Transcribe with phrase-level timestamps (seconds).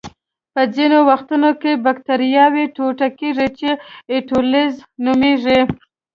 [0.53, 3.69] په ځینو وختونو کې بکټریاوې ټوټه کیږي چې
[4.17, 5.59] اټولیزس نومېږي.